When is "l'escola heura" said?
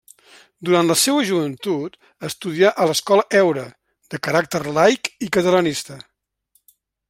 2.91-3.67